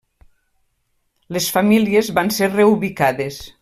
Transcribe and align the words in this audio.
Les 1.37 1.51
famílies 1.59 2.13
van 2.19 2.35
ser 2.39 2.53
reubicades. 2.59 3.43